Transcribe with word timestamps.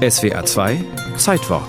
SWR 0.00 0.46
2 0.46 0.82
Zeitwort 1.18 1.68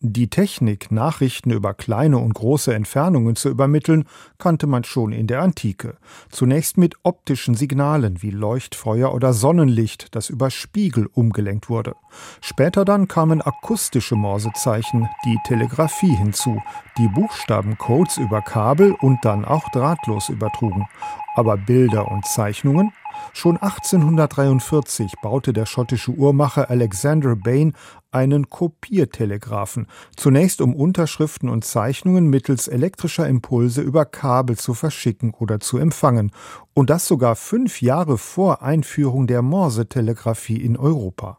Die 0.00 0.28
Technik, 0.28 0.90
Nachrichten 0.90 1.52
über 1.52 1.74
kleine 1.74 2.18
und 2.18 2.34
große 2.34 2.74
Entfernungen 2.74 3.36
zu 3.36 3.48
übermitteln, 3.48 4.08
kannte 4.38 4.66
man 4.66 4.82
schon 4.82 5.12
in 5.12 5.28
der 5.28 5.42
Antike. 5.42 5.96
Zunächst 6.28 6.76
mit 6.76 6.96
optischen 7.04 7.54
Signalen 7.54 8.20
wie 8.20 8.32
Leuchtfeuer 8.32 9.14
oder 9.14 9.32
Sonnenlicht, 9.32 10.16
das 10.16 10.28
über 10.28 10.50
Spiegel 10.50 11.06
umgelenkt 11.06 11.70
wurde. 11.70 11.94
Später 12.40 12.84
dann 12.84 13.06
kamen 13.06 13.40
akustische 13.40 14.16
Morsezeichen, 14.16 15.08
die 15.24 15.38
Telegrafie 15.46 16.16
hinzu, 16.16 16.60
die 16.98 17.06
Buchstabencodes 17.06 18.16
über 18.16 18.42
Kabel 18.42 18.96
und 19.00 19.24
dann 19.24 19.44
auch 19.44 19.68
drahtlos 19.68 20.30
übertrugen. 20.30 20.88
Aber 21.36 21.56
Bilder 21.56 22.10
und 22.10 22.26
Zeichnungen 22.26 22.90
Schon 23.32 23.56
1843 23.56 25.12
baute 25.22 25.52
der 25.52 25.66
schottische 25.66 26.12
Uhrmacher 26.12 26.70
Alexander 26.70 27.36
Bain 27.36 27.74
einen 28.10 28.48
Kopiertelegraphen, 28.48 29.86
zunächst 30.16 30.60
um 30.60 30.74
Unterschriften 30.74 31.48
und 31.48 31.64
Zeichnungen 31.64 32.28
mittels 32.28 32.66
elektrischer 32.66 33.28
Impulse 33.28 33.82
über 33.82 34.04
Kabel 34.04 34.56
zu 34.56 34.74
verschicken 34.74 35.34
oder 35.34 35.60
zu 35.60 35.78
empfangen, 35.78 36.32
und 36.72 36.90
das 36.90 37.06
sogar 37.06 37.36
fünf 37.36 37.82
Jahre 37.82 38.18
vor 38.18 38.62
Einführung 38.62 39.26
der 39.26 39.42
Morsetelegraphie 39.42 40.56
in 40.56 40.76
Europa. 40.76 41.38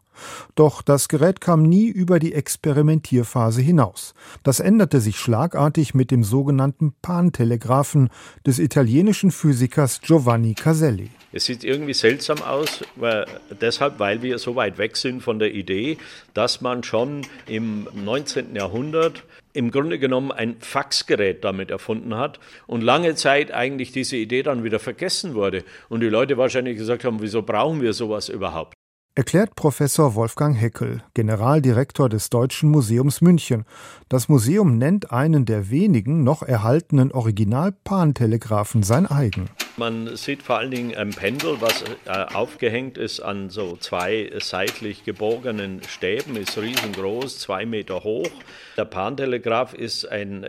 Doch 0.54 0.82
das 0.82 1.08
Gerät 1.08 1.40
kam 1.40 1.62
nie 1.62 1.86
über 1.86 2.18
die 2.18 2.34
Experimentierphase 2.34 3.60
hinaus. 3.60 4.14
Das 4.42 4.60
änderte 4.60 5.00
sich 5.00 5.18
schlagartig 5.18 5.94
mit 5.94 6.10
dem 6.10 6.24
sogenannten 6.24 6.92
Pan-Telegraphen 7.02 8.10
des 8.46 8.58
italienischen 8.58 9.30
Physikers 9.30 10.00
Giovanni 10.00 10.54
Caselli. 10.54 11.10
Es 11.30 11.44
sieht 11.44 11.62
irgendwie 11.62 11.92
seltsam 11.92 12.40
aus, 12.42 12.82
weil, 12.96 13.26
deshalb, 13.60 13.98
weil 13.98 14.22
wir 14.22 14.38
so 14.38 14.56
weit 14.56 14.78
weg 14.78 14.96
sind 14.96 15.22
von 15.22 15.38
der 15.38 15.52
Idee, 15.54 15.98
dass 16.32 16.62
man 16.62 16.82
schon 16.82 17.22
im 17.46 17.86
19. 17.92 18.56
Jahrhundert 18.56 19.24
im 19.52 19.70
Grunde 19.70 19.98
genommen 19.98 20.32
ein 20.32 20.56
Faxgerät 20.60 21.44
damit 21.44 21.70
erfunden 21.70 22.14
hat 22.16 22.40
und 22.66 22.82
lange 22.82 23.14
Zeit 23.14 23.52
eigentlich 23.52 23.92
diese 23.92 24.16
Idee 24.16 24.42
dann 24.42 24.64
wieder 24.64 24.78
vergessen 24.78 25.34
wurde 25.34 25.64
und 25.88 26.00
die 26.00 26.08
Leute 26.08 26.38
wahrscheinlich 26.38 26.78
gesagt 26.78 27.04
haben, 27.04 27.20
wieso 27.20 27.42
brauchen 27.42 27.82
wir 27.82 27.92
sowas 27.92 28.28
überhaupt? 28.28 28.74
Erklärt 29.18 29.56
Professor 29.56 30.14
Wolfgang 30.14 30.56
Heckel, 30.56 31.02
Generaldirektor 31.12 32.08
des 32.08 32.30
Deutschen 32.30 32.70
Museums 32.70 33.20
München. 33.20 33.64
Das 34.08 34.28
Museum 34.28 34.78
nennt 34.78 35.10
einen 35.10 35.44
der 35.44 35.70
wenigen 35.70 36.22
noch 36.22 36.44
erhaltenen 36.44 37.10
Original-Pan-Telegraphen 37.10 38.84
sein 38.84 39.06
eigen. 39.06 39.50
Man 39.76 40.14
sieht 40.14 40.44
vor 40.44 40.58
allen 40.58 40.70
Dingen 40.70 40.94
ein 40.94 41.10
Pendel, 41.10 41.60
was 41.60 41.82
äh, 42.04 42.32
aufgehängt 42.32 42.96
ist 42.96 43.18
an 43.18 43.50
so 43.50 43.76
zwei 43.76 44.30
seitlich 44.40 45.02
gebogenen 45.02 45.82
Stäben, 45.82 46.36
ist 46.36 46.56
riesengroß, 46.56 47.40
zwei 47.40 47.66
Meter 47.66 48.04
hoch. 48.04 48.30
Der 48.76 48.84
Pan-Telegraph 48.84 49.74
ist 49.74 50.04
ein 50.04 50.46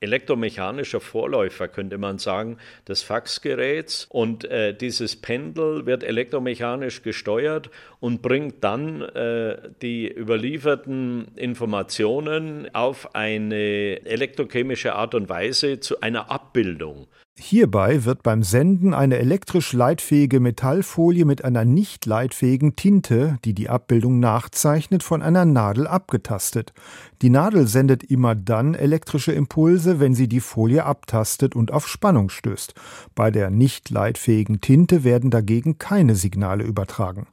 elektromechanischer 0.00 1.00
Vorläufer, 1.00 1.68
könnte 1.68 1.98
man 1.98 2.18
sagen, 2.18 2.56
des 2.88 3.02
Faxgeräts. 3.02 4.06
Und 4.08 4.44
äh, 4.44 4.74
dieses 4.74 5.16
Pendel 5.16 5.86
wird 5.86 6.02
elektromechanisch 6.02 7.02
gesteuert 7.02 7.70
und 8.00 8.22
bringt 8.22 8.64
dann 8.64 9.02
äh, 9.02 9.58
die 9.82 10.10
überlieferten 10.10 11.28
Informationen 11.36 12.74
auf 12.74 13.14
eine 13.14 14.04
elektrochemische 14.04 14.94
Art 14.94 15.14
und 15.14 15.28
Weise 15.28 15.80
zu 15.80 16.00
einer 16.00 16.30
Abbildung. 16.30 17.06
Hierbei 17.38 18.04
wird 18.04 18.22
beim 18.22 18.42
Senden 18.42 18.92
eine 18.92 19.18
elektrisch 19.18 19.72
leitfähige 19.72 20.40
Metallfolie 20.40 21.24
mit 21.24 21.42
einer 21.44 21.64
nicht 21.64 22.04
leitfähigen 22.04 22.76
Tinte, 22.76 23.38
die 23.44 23.54
die 23.54 23.70
Abbildung 23.70 24.20
nachzeichnet, 24.20 25.02
von 25.02 25.22
einer 25.22 25.44
Nadel 25.44 25.86
abgetastet. 25.86 26.74
Die 27.22 27.30
Nadel 27.30 27.66
sendet 27.66 28.04
immer 28.04 28.34
dann 28.34 28.74
elektrische 28.74 29.32
Impulse, 29.32 30.00
wenn 30.00 30.14
sie 30.14 30.28
die 30.28 30.40
Folie 30.40 30.84
abtastet 30.84 31.56
und 31.56 31.72
auf 31.72 31.88
Spannung 31.88 32.28
stößt. 32.28 32.74
Bei 33.14 33.30
der 33.30 33.50
nicht 33.50 33.90
leitfähigen 33.90 34.60
Tinte 34.60 35.02
werden 35.02 35.30
dagegen 35.30 35.78
keine 35.78 36.16
Signale 36.16 36.64
übertragen. 36.64 37.26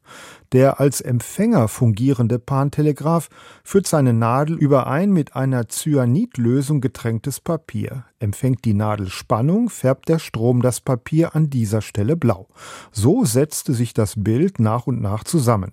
Der 0.53 0.79
als 0.79 1.01
Empfänger 1.01 1.67
fungierende 1.67 2.39
Pantelegraph 2.39 3.29
führt 3.63 3.85
seine 3.85 4.13
Nadel 4.13 4.57
über 4.57 4.87
ein 4.87 5.11
mit 5.11 5.35
einer 5.35 5.67
Cyanidlösung 5.67 6.79
getränktes 6.79 7.41
Papier. 7.41 8.05
Empfängt 8.19 8.63
die 8.63 8.73
Nadel 8.73 9.09
Spannung, 9.09 9.69
färbt 9.87 10.09
der 10.09 10.19
Strom 10.19 10.61
das 10.61 10.81
Papier 10.81 11.33
an 11.33 11.49
dieser 11.49 11.81
Stelle 11.81 12.17
blau. 12.17 12.49
So 12.91 13.23
setzte 13.23 13.73
sich 13.73 13.93
das 13.93 14.15
Bild 14.21 14.59
nach 14.59 14.85
und 14.85 15.01
nach 15.01 15.23
zusammen. 15.23 15.71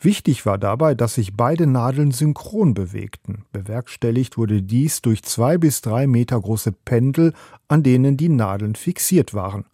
Wichtig 0.00 0.44
war 0.46 0.58
dabei, 0.58 0.96
dass 0.96 1.14
sich 1.14 1.36
beide 1.36 1.68
Nadeln 1.68 2.10
synchron 2.10 2.74
bewegten. 2.74 3.44
Bewerkstelligt 3.52 4.36
wurde 4.36 4.62
dies 4.62 5.00
durch 5.00 5.22
zwei 5.22 5.58
bis 5.58 5.80
drei 5.80 6.08
Meter 6.08 6.40
große 6.40 6.72
Pendel, 6.72 7.34
an 7.68 7.84
denen 7.84 8.16
die 8.16 8.30
Nadeln 8.30 8.74
fixiert 8.74 9.32
waren. 9.32 9.64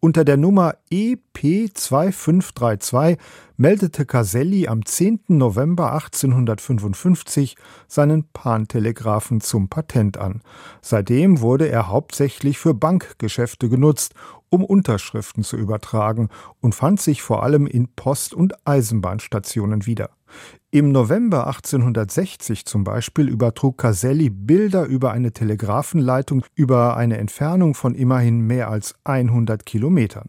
Unter 0.00 0.24
der 0.24 0.36
Nummer 0.36 0.74
EP2532 0.92 3.18
meldete 3.56 4.04
Caselli 4.06 4.68
am 4.68 4.84
10. 4.84 5.20
November 5.28 5.92
1855 5.92 7.56
seinen 7.88 8.24
Pantelegraphen 8.32 9.40
zum 9.40 9.68
Patent 9.68 10.18
an. 10.18 10.42
Seitdem 10.82 11.40
wurde 11.40 11.68
er 11.68 11.88
hauptsächlich 11.88 12.58
für 12.58 12.74
Bankgeschäfte 12.74 13.68
genutzt, 13.68 14.14
um 14.48 14.64
Unterschriften 14.64 15.42
zu 15.42 15.56
übertragen 15.56 16.28
und 16.60 16.74
fand 16.74 17.00
sich 17.00 17.22
vor 17.22 17.42
allem 17.42 17.66
in 17.66 17.88
Post- 17.88 18.34
und 18.34 18.54
Eisenbahnstationen 18.66 19.86
wieder. 19.86 20.10
Im 20.70 20.92
November 20.92 21.46
1860 21.46 22.66
zum 22.66 22.84
Beispiel 22.84 23.28
übertrug 23.28 23.78
Caselli 23.78 24.28
Bilder 24.30 24.84
über 24.84 25.12
eine 25.12 25.32
Telegrafenleitung 25.32 26.44
über 26.54 26.96
eine 26.96 27.18
Entfernung 27.18 27.74
von 27.74 27.94
immerhin 27.94 28.40
mehr 28.40 28.68
als 28.68 28.94
100 29.04 29.64
Kilometern. 29.64 30.28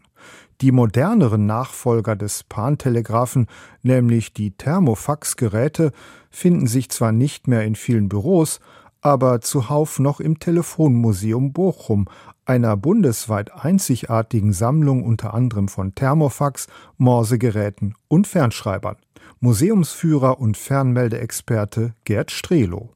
Die 0.60 0.72
moderneren 0.72 1.46
Nachfolger 1.46 2.16
des 2.16 2.42
Pantelegraphen, 2.44 3.46
nämlich 3.82 4.32
die 4.32 4.52
Thermofaxgeräte, 4.52 5.92
finden 6.30 6.66
sich 6.66 6.90
zwar 6.90 7.12
nicht 7.12 7.46
mehr 7.46 7.64
in 7.64 7.76
vielen 7.76 8.08
Büros, 8.08 8.60
aber 9.00 9.40
zuhauf 9.40 9.98
noch 9.98 10.20
im 10.20 10.38
Telefonmuseum 10.38 11.52
Bochum, 11.52 12.06
einer 12.44 12.76
bundesweit 12.76 13.52
einzigartigen 13.52 14.52
Sammlung 14.52 15.04
unter 15.04 15.34
anderem 15.34 15.68
von 15.68 15.94
Thermofax, 15.94 16.66
Morsegeräten 16.96 17.94
und 18.08 18.26
Fernschreibern. 18.26 18.96
Museumsführer 19.40 20.40
und 20.40 20.56
Fernmeldeexperte 20.56 21.94
Gerd 22.04 22.30
Strelo. 22.30 22.90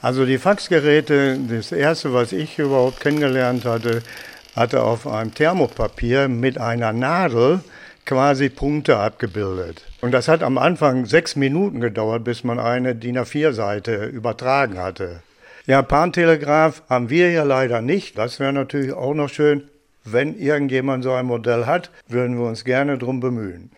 Also 0.00 0.24
die 0.24 0.38
Faxgeräte, 0.38 1.38
das 1.48 1.72
erste, 1.72 2.14
was 2.14 2.32
ich 2.32 2.58
überhaupt 2.58 3.00
kennengelernt 3.00 3.64
hatte, 3.64 4.02
hatte 4.54 4.82
auf 4.82 5.06
einem 5.06 5.34
Thermopapier 5.34 6.28
mit 6.28 6.58
einer 6.58 6.92
Nadel 6.92 7.60
quasi 8.06 8.48
Punkte 8.48 8.96
abgebildet. 8.96 9.84
Und 10.00 10.12
das 10.12 10.28
hat 10.28 10.42
am 10.42 10.58
Anfang 10.58 11.06
sechs 11.06 11.36
Minuten 11.36 11.80
gedauert, 11.80 12.24
bis 12.24 12.44
man 12.44 12.58
eine 12.58 12.94
DIN 12.94 13.18
A4-Seite 13.18 14.06
übertragen 14.06 14.78
hatte. 14.78 15.22
Ja, 15.66 15.82
Pantelegraph 15.82 16.82
haben 16.88 17.10
wir 17.10 17.30
ja 17.30 17.44
leider 17.44 17.82
nicht. 17.82 18.16
Das 18.16 18.40
wäre 18.40 18.52
natürlich 18.52 18.92
auch 18.92 19.14
noch 19.14 19.28
schön. 19.28 19.64
Wenn 20.04 20.38
irgendjemand 20.38 21.04
so 21.04 21.12
ein 21.12 21.26
Modell 21.26 21.66
hat, 21.66 21.90
würden 22.08 22.38
wir 22.38 22.46
uns 22.46 22.64
gerne 22.64 22.96
drum 22.96 23.20
bemühen. 23.20 23.68